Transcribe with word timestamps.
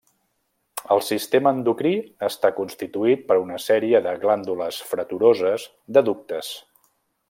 El 0.95 1.01
sistema 1.07 1.51
endocrí 1.57 1.91
està 2.29 2.51
constituït 2.61 3.23
per 3.29 3.39
una 3.45 3.61
sèrie 3.69 4.03
de 4.09 4.17
glàndules 4.27 4.83
freturoses 4.95 5.71
de 5.99 6.09
ductes. 6.13 6.55